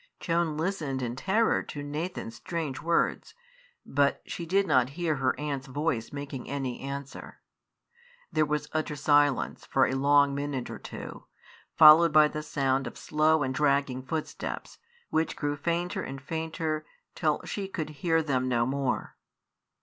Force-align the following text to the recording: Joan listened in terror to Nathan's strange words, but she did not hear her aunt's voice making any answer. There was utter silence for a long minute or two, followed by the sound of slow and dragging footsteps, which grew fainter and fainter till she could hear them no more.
Joan 0.19 0.57
listened 0.57 1.03
in 1.03 1.15
terror 1.15 1.61
to 1.61 1.83
Nathan's 1.83 2.33
strange 2.33 2.81
words, 2.81 3.35
but 3.85 4.19
she 4.25 4.47
did 4.47 4.65
not 4.65 4.89
hear 4.97 5.17
her 5.17 5.39
aunt's 5.39 5.67
voice 5.67 6.11
making 6.11 6.49
any 6.49 6.79
answer. 6.79 7.39
There 8.31 8.47
was 8.47 8.67
utter 8.73 8.95
silence 8.95 9.67
for 9.67 9.85
a 9.85 9.93
long 9.93 10.33
minute 10.33 10.71
or 10.71 10.79
two, 10.79 11.25
followed 11.77 12.11
by 12.11 12.29
the 12.29 12.41
sound 12.41 12.87
of 12.87 12.97
slow 12.97 13.43
and 13.43 13.53
dragging 13.53 14.01
footsteps, 14.01 14.79
which 15.11 15.35
grew 15.35 15.55
fainter 15.55 16.01
and 16.01 16.19
fainter 16.19 16.83
till 17.13 17.39
she 17.45 17.67
could 17.67 17.89
hear 18.01 18.23
them 18.23 18.47
no 18.47 18.65
more. 18.65 19.15